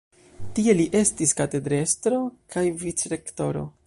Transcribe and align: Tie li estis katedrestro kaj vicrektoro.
Tie 0.59 0.73
li 0.77 0.85
estis 0.99 1.35
katedrestro 1.41 2.21
kaj 2.55 2.65
vicrektoro. 2.85 3.63